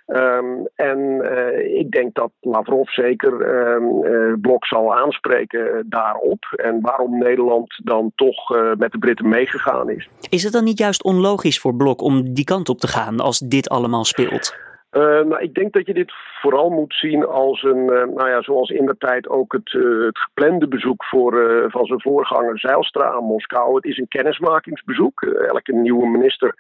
Um, 0.07 0.69
en 0.75 0.99
uh, 0.99 1.79
ik 1.79 1.91
denk 1.91 2.15
dat 2.15 2.31
Lavrov 2.41 2.89
zeker 2.89 3.33
um, 3.33 4.05
uh, 4.05 4.35
Blok 4.41 4.67
zal 4.67 4.95
aanspreken 4.95 5.87
daarop. 5.89 6.45
En 6.57 6.81
waarom 6.81 7.19
Nederland 7.19 7.81
dan 7.85 8.13
toch 8.15 8.49
met 8.79 8.93
de 8.93 8.99
Britten 8.99 9.29
meegegaan 9.29 9.91
is. 9.91 10.09
Is 10.29 10.43
het 10.43 10.53
dan 10.53 10.65
niet 10.65 10.79
juist 10.79 11.03
onlogisch 11.03 11.61
voor 11.61 11.75
Blok 11.75 12.03
om 12.03 12.35
die 12.35 12.45
kant 12.45 12.69
op 12.69 12.79
te 12.79 12.89
gaan 12.89 13.21
als 13.21 13.39
dit 13.39 13.69
allemaal 13.69 14.05
speelt? 14.05 14.55
Uh, 14.93 15.21
ik 15.39 15.55
denk 15.55 15.73
dat 15.73 15.87
je 15.87 15.95
dit 15.95 16.13
vooral 16.41 16.71
moet 16.71 16.95
zien 16.95 17.27
als 17.27 17.63
een, 17.63 17.83
uh, 17.83 18.05
nou 18.15 18.29
ja, 18.29 18.43
zoals 18.43 18.71
in 18.71 18.87
de 18.87 18.97
tijd 18.99 19.29
ook 19.29 19.53
het, 19.53 19.73
uh, 19.73 20.05
het 20.07 20.19
geplande 20.19 20.69
bezoek 20.69 21.05
voor, 21.05 21.65
van 21.71 21.87
zijn 21.87 22.01
voorganger 22.01 22.59
Zijlstra 22.59 23.05
aan 23.05 23.25
Moskou. 23.25 23.75
Het 23.75 23.85
is 23.85 23.99
een 23.99 24.09
kennismakingsbezoek. 24.09 25.23
elke 25.23 25.73
nieuwe 25.73 26.07
minister 26.07 26.55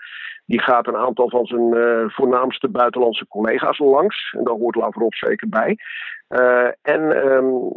die 0.46 0.60
gaat 0.60 0.86
een 0.86 0.96
aantal 0.96 1.30
van 1.30 1.46
zijn 1.46 1.74
voornaamste 2.10 2.68
buitenlandse 2.68 3.26
collega's 3.28 3.78
langs. 3.78 4.34
En 4.38 4.44
daar 4.44 4.54
hoort 4.54 4.76
Lavrov 4.76 5.14
zeker 5.14 5.48
bij. 5.48 5.76
En 6.82 7.26
um, 7.26 7.72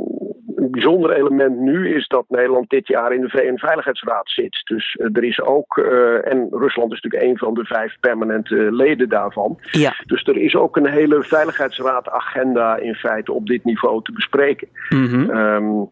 een 0.63 0.71
bijzonder 0.71 1.11
element 1.11 1.59
nu 1.59 1.95
is 1.95 2.07
dat 2.07 2.25
Nederland 2.27 2.69
dit 2.69 2.87
jaar 2.87 3.13
in 3.13 3.21
de 3.21 3.29
VN-veiligheidsraad 3.29 4.29
zit. 4.29 4.61
Dus 4.63 4.97
uh, 4.99 5.07
er 5.13 5.23
is 5.23 5.41
ook, 5.41 5.77
en 6.23 6.47
Rusland 6.51 6.93
is 6.93 7.01
natuurlijk 7.01 7.31
een 7.31 7.37
van 7.37 7.53
de 7.53 7.65
vijf 7.65 7.97
permanente 7.99 8.55
leden 8.55 9.09
daarvan. 9.09 9.59
Ja. 9.71 9.93
Dus 10.05 10.23
er 10.23 10.37
is 10.37 10.55
ook 10.55 10.75
een 10.75 10.87
hele 10.87 11.23
veiligheidsraad-agenda 11.23 12.77
in 12.77 12.95
feite 12.95 13.33
op 13.33 13.47
dit 13.47 13.63
niveau 13.63 14.01
te 14.03 14.11
bespreken. 14.11 14.67
Mm 14.89 15.05
-hmm. 15.05 15.29
um, 15.29 15.89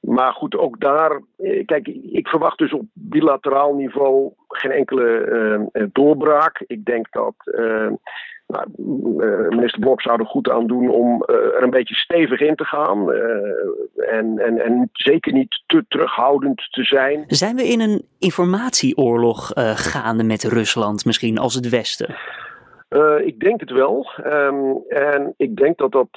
maar 0.00 0.32
goed, 0.32 0.56
ook 0.56 0.80
daar, 0.80 1.20
kijk, 1.64 1.86
ik 2.10 2.28
verwacht 2.28 2.58
dus 2.58 2.72
op 2.72 2.84
bilateraal 2.92 3.74
niveau 3.74 4.32
geen 4.48 4.70
enkele 4.70 5.68
uh, 5.72 5.86
doorbraak. 5.92 6.64
Ik 6.66 6.84
denk 6.84 7.06
dat 7.10 7.34
uh, 7.44 7.90
nou, 8.48 8.66
uh, 8.76 9.48
minister 9.48 9.80
Blok 9.80 10.02
zou 10.02 10.20
er 10.20 10.26
goed 10.26 10.50
aan 10.50 10.66
doen 10.66 10.90
om 10.90 11.22
er 11.26 11.62
een 11.62 11.70
beetje 11.70 11.94
stevig 11.94 12.40
in 12.40 12.54
te 12.54 12.64
gaan. 12.64 13.12
en, 13.96 14.38
en, 14.38 14.64
en 14.64 14.88
zeker 14.92 15.32
niet 15.32 15.62
te 15.66 15.84
terughoudend 15.88 16.68
te 16.70 16.84
zijn. 16.84 17.24
Zijn 17.26 17.56
we 17.56 17.62
in 17.62 17.80
een 17.80 18.02
informatieoorlog 18.18 19.50
gaande 19.74 20.24
met 20.24 20.44
Rusland, 20.44 21.04
misschien 21.04 21.38
als 21.38 21.54
het 21.54 21.68
Westen? 21.68 22.14
ik 23.24 23.40
denk 23.40 23.60
het 23.60 23.70
wel. 23.70 24.10
Um, 24.26 24.82
en 24.88 25.34
ik 25.36 25.56
denk 25.56 25.78
dat 25.78 25.92
dat 25.92 26.08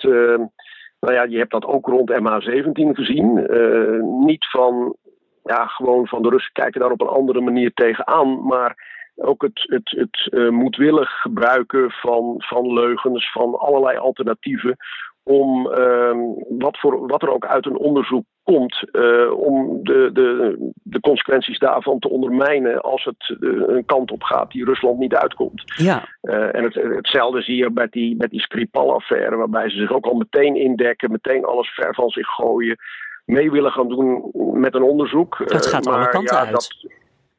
nou 1.02 1.14
ja, 1.14 1.24
je 1.24 1.38
hebt 1.38 1.52
dat 1.52 1.66
ook 1.66 1.88
rond 1.88 2.12
MH17 2.12 2.94
gezien. 2.94 3.48
Uh, 3.50 4.04
niet 4.04 4.50
van 4.50 4.96
ja, 5.44 5.66
gewoon 5.66 6.08
van 6.08 6.22
de 6.22 6.30
Russen 6.30 6.54
kijken 6.54 6.82
daar 6.82 6.92
op 6.92 7.02
een 7.02 7.08
andere 7.08 7.42
manier 7.42 7.74
tegenaan. 7.74 8.46
Maar 8.46 8.76
ook 9.22 9.42
het, 9.42 9.64
het, 9.66 9.90
het 9.98 10.28
uh, 10.32 10.50
moedwillig 10.50 11.10
gebruiken 11.22 11.92
van, 11.92 12.36
van 12.38 12.74
leugens, 12.74 13.32
van 13.32 13.60
allerlei 13.60 13.98
alternatieven. 13.98 14.78
Om 15.24 15.68
uh, 15.68 16.16
wat, 16.50 16.80
voor, 16.80 17.08
wat 17.08 17.22
er 17.22 17.34
ook 17.34 17.46
uit 17.46 17.66
een 17.66 17.78
onderzoek 17.78 18.26
komt, 18.44 18.84
uh, 18.92 19.32
om 19.32 19.84
de, 19.84 20.10
de, 20.14 20.58
de 20.84 21.00
consequenties 21.00 21.60
daarvan 21.60 22.00
te 22.00 22.10
ondermijnen 22.10 22.82
als 22.82 23.04
het 23.04 23.38
uh, 23.40 23.64
een 23.68 23.86
kant 23.86 24.12
op 24.12 24.24
gaat 24.24 24.52
die 24.52 24.66
Rusland 24.66 25.00
niet 25.00 25.16
uitkomt. 25.16 25.64
Ja. 25.66 26.04
en 26.22 26.64
het, 26.64 26.74
hetzelfde 26.74 27.42
zie 27.42 27.56
je 27.56 27.70
met 27.74 27.92
die, 27.92 28.16
met 28.16 28.30
die 28.30 28.42
Skripal-affaire, 28.42 29.36
waarbij 29.36 29.70
ze 29.70 29.78
zich 29.78 29.92
ook 29.92 30.06
al 30.06 30.16
meteen 30.16 30.56
indekken, 30.56 31.12
meteen 31.12 31.46
alles 31.46 31.70
ver 31.70 31.94
van 31.94 32.10
zich 32.10 32.28
gooien, 32.28 32.78
mee 33.26 33.52
willen 33.52 33.72
gaan 33.72 33.88
doen 33.88 34.32
met 34.54 34.76
een 34.76 34.84
onderzoek. 34.84 35.38
Het 35.38 35.66
gaat 35.66 35.86
maar, 35.86 35.94
alle 35.94 36.10
kanten 36.10 36.36
ja, 36.36 36.44
uit. 36.44 36.52
Dat, 36.52 36.91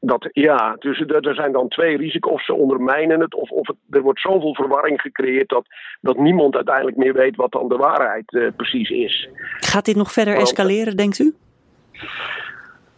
dat, 0.04 0.28
ja, 0.32 0.76
dus 0.78 1.00
er, 1.00 1.34
zijn 1.34 1.52
dan 1.52 1.68
twee 1.68 1.96
risico's. 1.96 2.32
Of 2.32 2.44
ze 2.44 2.54
ondermijnen 2.54 3.20
het, 3.20 3.34
of, 3.34 3.50
of 3.50 3.66
het, 3.66 3.76
er 3.90 4.02
wordt 4.02 4.20
zoveel 4.20 4.54
verwarring 4.54 5.00
gecreëerd 5.00 5.48
dat, 5.48 5.64
dat 6.00 6.18
niemand 6.18 6.54
uiteindelijk 6.54 6.96
meer 6.96 7.12
weet 7.12 7.36
wat 7.36 7.52
dan 7.52 7.68
de 7.68 7.76
waarheid 7.76 8.32
uh, 8.32 8.48
precies 8.56 8.90
is. 8.90 9.28
Gaat 9.58 9.84
dit 9.84 9.96
nog 9.96 10.12
verder 10.12 10.36
escaleren, 10.36 10.96
denkt 10.96 11.18
u? 11.18 11.34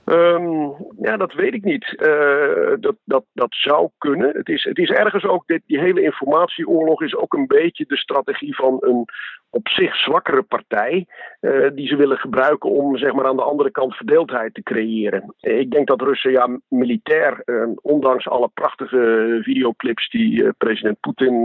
Um, 0.06 0.74
ja, 1.00 1.16
dat 1.16 1.32
weet 1.32 1.54
ik 1.54 1.64
niet. 1.64 1.94
Uh, 1.96 2.74
dat, 2.80 2.96
dat, 3.04 3.24
dat 3.32 3.54
zou 3.54 3.88
kunnen. 3.98 4.36
Het 4.36 4.48
is, 4.48 4.64
het 4.64 4.78
is 4.78 4.90
ergens 4.90 5.24
ook, 5.24 5.46
dit, 5.46 5.62
die 5.66 5.78
hele 5.78 6.02
informatieoorlog 6.02 7.02
is 7.02 7.16
ook 7.16 7.34
een 7.34 7.46
beetje 7.46 7.84
de 7.88 7.96
strategie 7.96 8.56
van 8.56 8.76
een 8.80 9.04
op 9.50 9.68
zich 9.68 9.96
zwakkere 9.96 10.42
partij. 10.42 11.06
Uh, 11.40 11.70
die 11.74 11.86
ze 11.86 11.96
willen 11.96 12.18
gebruiken 12.18 12.70
om 12.70 12.96
zeg 12.96 13.12
maar, 13.12 13.26
aan 13.26 13.36
de 13.36 13.42
andere 13.42 13.70
kant 13.70 13.94
verdeeldheid 13.94 14.54
te 14.54 14.62
creëren. 14.62 15.34
Ik 15.40 15.70
denk 15.70 15.86
dat 15.86 16.02
Russen 16.02 16.30
ja, 16.30 16.58
militair, 16.68 17.42
uh, 17.44 17.68
ondanks 17.82 18.28
alle 18.28 18.50
prachtige 18.54 19.38
videoclips 19.42 20.08
die 20.08 20.52
president 20.52 21.00
Poetin 21.00 21.44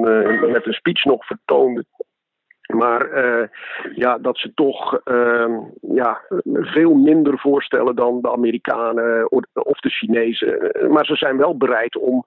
met 0.52 0.66
een 0.66 0.74
speech 0.74 1.04
nog 1.04 1.26
vertoonde. 1.26 1.86
Maar 2.76 3.26
uh, 3.26 3.48
ja, 3.96 4.18
dat 4.18 4.38
ze 4.38 4.54
toch 4.54 5.02
uh, 5.06 5.58
ja, 5.82 6.22
veel 6.54 6.94
minder 6.94 7.40
voorstellen 7.40 7.96
dan 7.96 8.22
de 8.22 8.32
Amerikanen 8.32 9.32
of 9.54 9.80
de 9.80 9.90
Chinezen. 9.90 10.72
Maar 10.90 11.06
ze 11.06 11.16
zijn 11.16 11.38
wel 11.38 11.58
bereid 11.58 11.98
om, 11.98 12.24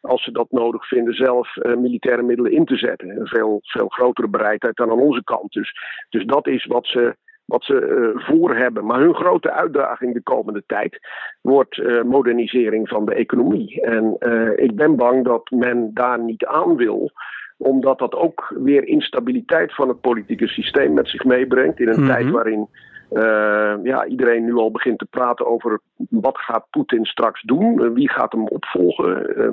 als 0.00 0.24
ze 0.24 0.32
dat 0.32 0.50
nodig 0.50 0.88
vinden, 0.88 1.14
zelf 1.14 1.56
uh, 1.56 1.76
militaire 1.76 2.22
middelen 2.22 2.52
in 2.52 2.64
te 2.64 2.76
zetten. 2.76 3.08
Een 3.08 3.26
veel, 3.26 3.58
veel 3.62 3.88
grotere 3.88 4.28
bereidheid 4.28 4.76
dan 4.76 4.90
aan 4.90 5.00
onze 5.00 5.24
kant. 5.24 5.52
Dus, 5.52 5.72
dus 6.08 6.24
dat 6.24 6.46
is 6.46 6.66
wat 6.66 6.86
ze, 6.86 7.16
wat 7.44 7.64
ze 7.64 8.10
voor 8.14 8.56
hebben. 8.56 8.86
Maar 8.86 9.00
hun 9.00 9.14
grote 9.14 9.50
uitdaging 9.50 10.14
de 10.14 10.22
komende 10.22 10.62
tijd 10.66 10.98
wordt 11.40 12.02
modernisering 12.04 12.88
van 12.88 13.04
de 13.04 13.14
economie. 13.14 13.80
En 13.80 14.16
ik 14.56 14.74
ben 14.74 14.96
bang 14.96 15.24
dat 15.24 15.50
men 15.50 15.90
daar 15.94 16.20
niet 16.20 16.44
aan 16.44 16.76
wil 16.76 17.12
omdat 17.56 17.98
dat 17.98 18.14
ook 18.14 18.54
weer 18.62 18.84
instabiliteit 18.86 19.74
van 19.74 19.88
het 19.88 20.00
politieke 20.00 20.46
systeem 20.46 20.92
met 20.92 21.08
zich 21.08 21.24
meebrengt. 21.24 21.80
In 21.80 21.88
een 21.88 22.00
Mhm. 22.00 22.08
tijd 22.08 22.30
waarin 22.30 22.68
uh, 23.12 23.74
ja, 23.82 24.06
iedereen 24.06 24.44
nu 24.44 24.54
al 24.54 24.70
begint 24.70 24.98
te 24.98 25.06
praten 25.10 25.46
over 25.46 25.80
wat 26.10 26.38
gaat 26.38 26.66
Poetin 26.70 27.04
straks 27.04 27.42
doen, 27.42 27.82
uh, 27.82 27.90
wie 27.92 28.10
gaat 28.10 28.32
hem 28.32 28.46
opvolgen, 28.46 29.40
uh, 29.40 29.50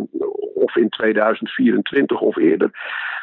of 0.56 0.76
in 0.76 0.90
2024 0.90 2.20
of 2.22 2.38
eerder. 2.38 2.70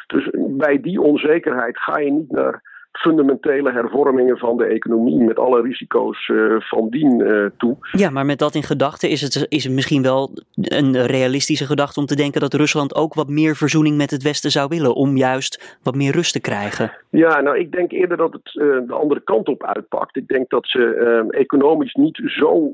Dus 0.07 0.29
bij 0.33 0.81
die 0.81 1.01
onzekerheid 1.01 1.77
ga 1.77 1.97
je 1.97 2.11
niet 2.11 2.31
naar 2.31 2.70
fundamentele 2.91 3.71
hervormingen 3.71 4.37
van 4.37 4.57
de 4.57 4.65
economie 4.65 5.23
met 5.23 5.39
alle 5.39 5.61
risico's 5.61 6.27
uh, 6.27 6.55
van 6.59 6.89
dien 6.89 7.19
uh, 7.19 7.45
toe. 7.57 7.77
Ja, 7.91 8.09
maar 8.09 8.25
met 8.25 8.39
dat 8.39 8.55
in 8.55 8.63
gedachten 8.63 9.09
is 9.09 9.21
het, 9.21 9.45
is 9.49 9.63
het 9.63 9.73
misschien 9.73 10.01
wel 10.01 10.29
een 10.55 11.05
realistische 11.05 11.65
gedachte 11.65 11.99
om 11.99 12.05
te 12.05 12.15
denken 12.15 12.41
dat 12.41 12.53
Rusland 12.53 12.95
ook 12.95 13.13
wat 13.13 13.29
meer 13.29 13.55
verzoening 13.55 13.97
met 13.97 14.11
het 14.11 14.23
Westen 14.23 14.51
zou 14.51 14.67
willen, 14.69 14.95
om 14.95 15.17
juist 15.17 15.79
wat 15.83 15.95
meer 15.95 16.11
rust 16.11 16.33
te 16.33 16.41
krijgen. 16.41 16.91
Ja, 17.09 17.41
nou 17.41 17.59
ik 17.59 17.71
denk 17.71 17.91
eerder 17.91 18.17
dat 18.17 18.33
het 18.33 18.55
uh, 18.55 18.87
de 18.87 18.93
andere 18.93 19.21
kant 19.21 19.47
op 19.47 19.65
uitpakt. 19.65 20.15
Ik 20.15 20.27
denk 20.27 20.49
dat 20.49 20.67
ze 20.67 21.25
economisch 21.29 21.93
niet 21.93 22.21
zo 22.25 22.71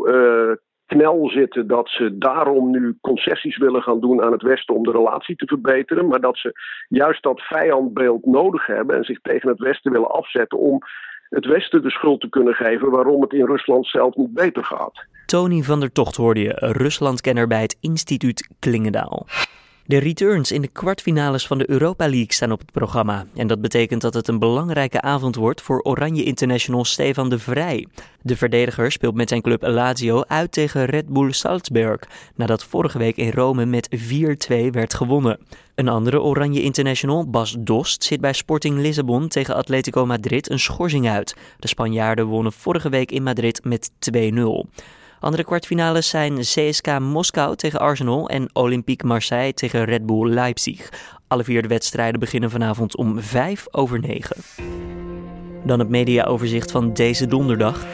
knel 0.88 1.30
zitten 1.30 1.68
dat 1.68 1.90
ze 1.90 2.18
daarom 2.18 2.72
nu 2.72 2.98
concessies 3.02 3.58
willen 3.58 3.82
gaan 3.82 4.00
doen 4.00 4.22
aan 4.22 4.32
het 4.32 4.42
Westen 4.42 4.76
om 4.76 4.84
de 4.84 4.92
relatie 4.92 5.36
te 5.36 5.46
verbeteren, 5.46 6.08
maar 6.08 6.22
dat 6.22 6.38
ze 6.38 6.60
juist 6.88 7.24
dat 7.24 7.42
vijandbeeld 7.42 8.26
nodig 8.26 8.66
hebben 8.66 8.96
en 8.96 9.04
zich 9.04 9.20
tegen 9.22 9.50
het 9.50 9.60
Westen 9.60 9.92
willen 9.92 10.12
afzetten 10.12 10.58
om 10.58 10.82
het 11.30 11.46
Westen 11.46 11.82
de 11.82 11.92
schuld 11.92 12.22
te 12.22 12.30
kunnen 12.30 12.54
geven 12.54 12.90
waarom 12.90 13.22
het 13.22 13.34
in 13.34 13.46
Rusland 13.46 13.88
zelf 13.88 14.16
niet 14.16 14.34
beter 14.34 14.64
gaat. 14.64 15.06
Tony 15.26 15.62
van 15.62 15.80
der 15.80 15.92
Tocht 15.92 16.16
hoorde 16.16 16.42
je, 16.42 16.54
Ruslandkenner 16.56 17.48
bij 17.48 17.62
het 17.62 17.78
instituut 17.82 18.56
Klingendaal. 18.60 19.26
De 19.88 19.98
returns 19.98 20.52
in 20.52 20.62
de 20.62 20.68
kwartfinales 20.68 21.48
van 21.48 21.58
de 21.58 21.70
Europa 21.70 22.10
League 22.10 22.34
staan 22.34 22.52
op 22.52 22.60
het 22.60 22.72
programma. 22.72 23.26
En 23.36 23.48
dat 23.48 23.62
betekent 23.62 24.02
dat 24.02 24.14
het 24.14 24.28
een 24.28 24.40
belangrijke 24.40 25.02
avond 25.02 25.36
wordt 25.36 25.62
voor 25.62 25.82
Oranje 25.82 26.24
International 26.24 26.86
Stefan 26.86 27.30
de 27.30 27.40
Vrij. 27.40 27.88
De 28.22 28.38
verdediger 28.38 28.92
speelt 28.92 29.16
met 29.16 29.30
zijn 29.30 29.42
club 29.42 29.62
Lazio 29.62 30.24
uit 30.28 30.52
tegen 30.52 30.86
Red 30.86 31.08
Bull 31.08 31.32
Salzburg, 31.32 32.00
nadat 32.36 32.64
vorige 32.64 32.98
week 32.98 33.18
in 33.18 33.32
Rome 33.32 33.66
met 33.66 33.90
4-2 33.96 34.70
werd 34.72 34.94
gewonnen. 34.94 35.40
Een 35.76 35.88
andere 35.88 36.22
Oranje 36.22 36.62
International, 36.62 37.30
Bas 37.30 37.56
Dost, 37.60 38.04
zit 38.04 38.22
bij 38.22 38.34
Sporting 38.34 38.78
Lissabon 38.80 39.28
tegen 39.28 39.56
Atletico 39.56 40.06
Madrid 40.06 40.50
een 40.50 40.60
schorsing 40.60 41.10
uit. 41.10 41.36
De 41.60 41.68
Spanjaarden 41.68 42.26
wonnen 42.26 42.54
vorige 42.54 42.90
week 42.90 43.12
in 43.12 43.24
Madrid 43.24 43.64
met 43.64 43.90
2-0. 44.16 44.68
Andere 45.20 45.44
kwartfinales 45.44 46.10
zijn 46.10 46.38
CSK 46.40 47.00
Moskou 47.00 47.56
tegen 47.56 47.80
Arsenal 47.80 48.30
en 48.30 48.50
Olympique 48.54 49.08
Marseille 49.08 49.54
tegen 49.54 49.84
Red 49.84 50.06
Bull 50.06 50.30
Leipzig. 50.30 50.90
Alle 51.28 51.44
vier 51.44 51.62
de 51.62 51.68
wedstrijden 51.68 52.20
beginnen 52.20 52.50
vanavond 52.50 52.96
om 52.96 53.22
5 53.22 53.66
over 53.72 54.00
9. 54.00 54.36
Dan 55.66 55.80
het 55.80 55.90
mediaoverzicht 55.90 56.72
van 56.72 56.94
deze 56.94 57.28
donderdag. 57.28 57.86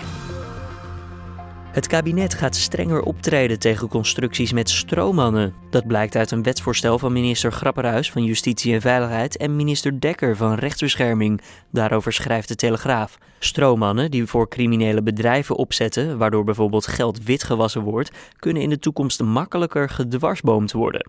Het 1.74 1.88
kabinet 1.88 2.34
gaat 2.34 2.56
strenger 2.56 3.02
optreden 3.02 3.60
tegen 3.60 3.88
constructies 3.88 4.52
met 4.52 4.70
stroommannen. 4.70 5.54
Dat 5.70 5.88
blijkt 5.88 6.16
uit 6.16 6.32
een 6.32 6.44
wetsvoorstel 6.44 7.00
van 7.00 7.14
minister 7.14 7.52
Grapperhuis 7.52 8.12
van 8.12 8.24
Justitie 8.24 8.74
en 8.74 8.82
Veiligheid 8.82 9.38
en 9.38 9.56
minister 9.56 10.00
Dekker 10.00 10.38
van 10.38 10.54
Rechtsbescherming. 10.54 11.42
Daarover 11.72 12.14
schrijft 12.14 12.48
de 12.48 12.56
Telegraaf. 12.56 13.18
Stroommannen 13.40 14.12
die 14.12 14.26
voor 14.26 14.48
criminele 14.48 15.04
bedrijven 15.04 15.56
opzetten, 15.56 16.18
waardoor 16.18 16.44
bijvoorbeeld 16.44 16.88
geld 16.88 17.24
witgewassen 17.24 17.82
wordt, 17.82 18.12
kunnen 18.40 18.62
in 18.62 18.70
de 18.70 18.80
toekomst 18.80 19.22
makkelijker 19.22 19.90
gedwarsboomd 19.90 20.72
worden. 20.72 21.08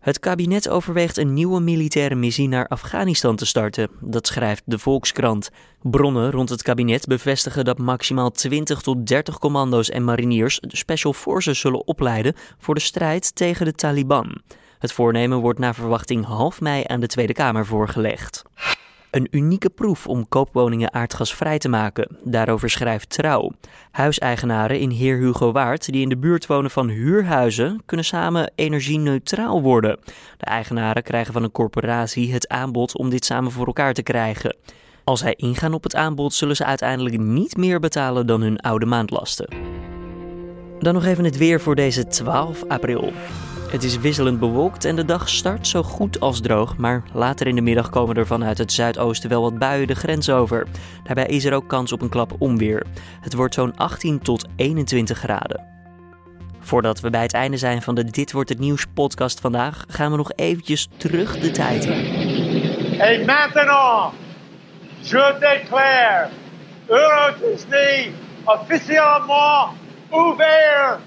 Het 0.00 0.20
kabinet 0.20 0.68
overweegt 0.68 1.16
een 1.16 1.32
nieuwe 1.32 1.60
militaire 1.60 2.14
missie 2.14 2.48
naar 2.48 2.66
Afghanistan 2.66 3.36
te 3.36 3.46
starten, 3.46 3.90
dat 4.00 4.26
schrijft 4.26 4.62
de 4.64 4.78
Volkskrant. 4.78 5.50
Bronnen 5.82 6.30
rond 6.30 6.48
het 6.48 6.62
kabinet 6.62 7.06
bevestigen 7.06 7.64
dat 7.64 7.78
maximaal 7.78 8.30
20 8.30 8.80
tot 8.80 9.06
30 9.06 9.38
commando's 9.38 9.90
en 9.90 10.04
mariniers 10.04 10.60
special 10.66 11.12
forces 11.12 11.60
zullen 11.60 11.86
opleiden 11.86 12.34
voor 12.58 12.74
de 12.74 12.80
strijd 12.80 13.34
tegen 13.34 13.64
de 13.64 13.74
Taliban. 13.74 14.40
Het 14.78 14.92
voornemen 14.92 15.38
wordt 15.38 15.58
naar 15.58 15.74
verwachting 15.74 16.24
half 16.24 16.60
mei 16.60 16.84
aan 16.86 17.00
de 17.00 17.06
Tweede 17.06 17.32
Kamer 17.32 17.66
voorgelegd. 17.66 18.42
Een 19.10 19.28
unieke 19.30 19.70
proef 19.70 20.06
om 20.06 20.28
koopwoningen 20.28 20.92
aardgasvrij 20.92 21.58
te 21.58 21.68
maken. 21.68 22.16
Daarover 22.24 22.70
schrijft 22.70 23.10
Trouw. 23.10 23.50
Huiseigenaren 23.90 24.80
in 24.80 24.90
Heer 24.90 25.16
Hugo 25.16 25.52
Waard 25.52 25.92
die 25.92 26.02
in 26.02 26.08
de 26.08 26.16
buurt 26.16 26.46
wonen 26.46 26.70
van 26.70 26.88
huurhuizen 26.88 27.82
kunnen 27.86 28.06
samen 28.06 28.52
energie-neutraal 28.54 29.62
worden. 29.62 29.98
De 30.36 30.44
eigenaren 30.44 31.02
krijgen 31.02 31.32
van 31.32 31.42
een 31.42 31.52
corporatie 31.52 32.32
het 32.32 32.48
aanbod 32.48 32.96
om 32.96 33.10
dit 33.10 33.24
samen 33.24 33.52
voor 33.52 33.66
elkaar 33.66 33.94
te 33.94 34.02
krijgen. 34.02 34.56
Als 35.04 35.20
zij 35.20 35.34
ingaan 35.36 35.74
op 35.74 35.82
het 35.82 35.94
aanbod 35.94 36.34
zullen 36.34 36.56
ze 36.56 36.64
uiteindelijk 36.64 37.18
niet 37.18 37.56
meer 37.56 37.80
betalen 37.80 38.26
dan 38.26 38.40
hun 38.40 38.58
oude 38.60 38.86
maandlasten. 38.86 39.48
Dan 40.78 40.94
nog 40.94 41.04
even 41.04 41.24
het 41.24 41.36
weer 41.36 41.60
voor 41.60 41.74
deze 41.74 42.06
12 42.06 42.64
april. 42.68 43.12
Het 43.70 43.82
is 43.82 43.98
wisselend 43.98 44.38
bewolkt 44.38 44.84
en 44.84 44.96
de 44.96 45.04
dag 45.04 45.28
start 45.28 45.66
zo 45.66 45.82
goed 45.82 46.20
als 46.20 46.40
droog, 46.40 46.76
maar 46.76 47.02
later 47.12 47.46
in 47.46 47.54
de 47.54 47.60
middag 47.60 47.90
komen 47.90 48.16
er 48.16 48.26
vanuit 48.26 48.58
het 48.58 48.72
zuidoosten 48.72 49.30
wel 49.30 49.42
wat 49.42 49.58
buien 49.58 49.86
de 49.86 49.94
grens 49.94 50.30
over. 50.30 50.66
Daarbij 51.04 51.26
is 51.26 51.44
er 51.44 51.52
ook 51.52 51.68
kans 51.68 51.92
op 51.92 52.02
een 52.02 52.08
klap 52.08 52.32
onweer. 52.38 52.86
Het 53.20 53.34
wordt 53.34 53.54
zo'n 53.54 53.76
18 53.76 54.18
tot 54.18 54.46
21 54.56 55.18
graden. 55.18 55.66
Voordat 56.60 57.00
we 57.00 57.10
bij 57.10 57.22
het 57.22 57.32
einde 57.32 57.56
zijn 57.56 57.82
van 57.82 57.94
de 57.94 58.04
Dit 58.04 58.32
wordt 58.32 58.48
het 58.48 58.58
nieuws 58.58 58.86
podcast 58.94 59.40
vandaag, 59.40 59.84
gaan 59.88 60.10
we 60.10 60.16
nog 60.16 60.32
eventjes 60.32 60.88
terug 60.96 61.38
de 61.38 61.50
tijd 61.50 61.84
in. 61.84 63.24
Maintenant, 63.26 64.12
je 65.00 65.36
déclare 65.40 66.28
Euro 66.86 67.34
Disney 67.40 68.12
officiellement 68.44 69.68
ouvert. 70.10 70.98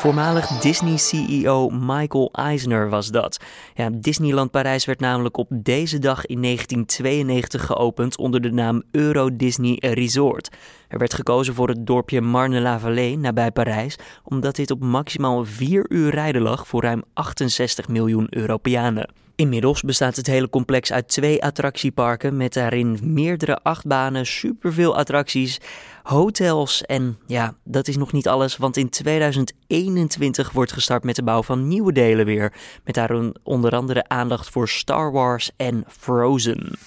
Voormalig 0.00 0.46
Disney-CEO 0.46 1.68
Michael 1.68 2.28
Eisner 2.32 2.88
was 2.88 3.10
dat. 3.10 3.40
Ja, 3.74 3.90
Disneyland 3.92 4.50
Parijs 4.50 4.84
werd 4.84 5.00
namelijk 5.00 5.36
op 5.36 5.48
deze 5.50 5.98
dag 5.98 6.26
in 6.26 6.42
1992 6.42 7.66
geopend 7.66 8.16
onder 8.18 8.40
de 8.40 8.52
naam 8.52 8.82
Euro 8.90 9.36
Disney 9.36 9.76
Resort. 9.80 10.50
Er 10.88 10.98
werd 10.98 11.14
gekozen 11.14 11.54
voor 11.54 11.68
het 11.68 11.86
dorpje 11.86 12.20
Marne-la-Vallée 12.20 13.18
nabij 13.18 13.50
Parijs, 13.50 13.98
omdat 14.24 14.56
dit 14.56 14.70
op 14.70 14.80
maximaal 14.80 15.44
4 15.44 15.86
uur 15.88 16.10
rijden 16.10 16.42
lag 16.42 16.66
voor 16.66 16.82
ruim 16.82 17.02
68 17.12 17.88
miljoen 17.88 18.26
Europeanen. 18.30 19.10
Inmiddels 19.40 19.82
bestaat 19.82 20.16
het 20.16 20.26
hele 20.26 20.48
complex 20.48 20.92
uit 20.92 21.08
twee 21.08 21.42
attractieparken 21.42 22.36
met 22.36 22.52
daarin 22.52 22.98
meerdere 23.02 23.62
achtbanen, 23.62 24.26
superveel 24.26 24.96
attracties, 24.96 25.60
hotels 26.02 26.82
en 26.82 27.18
ja, 27.26 27.54
dat 27.64 27.88
is 27.88 27.96
nog 27.96 28.12
niet 28.12 28.28
alles, 28.28 28.56
want 28.56 28.76
in 28.76 28.88
2021 28.88 30.50
wordt 30.50 30.72
gestart 30.72 31.04
met 31.04 31.16
de 31.16 31.22
bouw 31.22 31.42
van 31.42 31.68
nieuwe 31.68 31.92
delen 31.92 32.26
weer, 32.26 32.52
met 32.84 32.94
daarin 32.94 33.36
onder 33.42 33.72
andere 33.72 34.08
aandacht 34.08 34.48
voor 34.48 34.68
Star 34.68 35.12
Wars 35.12 35.50
en 35.56 35.84
Frozen. 35.88 36.78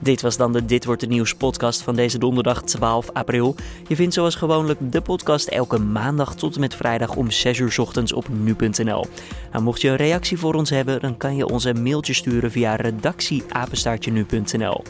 Dit 0.00 0.22
was 0.22 0.36
dan 0.36 0.52
de 0.52 0.64
Dit 0.64 0.84
wordt 0.84 1.00
het 1.00 1.10
nieuws 1.10 1.34
podcast 1.34 1.82
van 1.82 1.94
deze 1.94 2.18
donderdag 2.18 2.62
12 2.62 3.10
april. 3.12 3.54
Je 3.88 3.96
vindt 3.96 4.14
zoals 4.14 4.34
gewoonlijk 4.34 4.92
de 4.92 5.00
podcast 5.00 5.48
elke 5.48 5.78
maandag 5.78 6.34
tot 6.34 6.54
en 6.54 6.60
met 6.60 6.74
vrijdag 6.74 7.16
om 7.16 7.30
6 7.30 7.58
uur 7.58 7.76
ochtends 7.80 8.12
op 8.12 8.28
nu.nl. 8.28 9.06
Nou, 9.52 9.64
mocht 9.64 9.80
je 9.80 9.88
een 9.88 9.96
reactie 9.96 10.38
voor 10.38 10.54
ons 10.54 10.70
hebben, 10.70 11.00
dan 11.00 11.16
kan 11.16 11.36
je 11.36 11.46
ons 11.46 11.64
een 11.64 11.82
mailtje 11.82 12.14
sturen 12.14 12.50
via 12.50 12.74
redactieapenstaartje 12.74 14.12
nu.nl. 14.12 14.82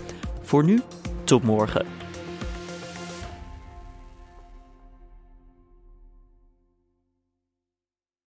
Voor 0.43 0.65
nu, 0.65 0.81
tot 1.25 1.43
morgen. 1.43 2.08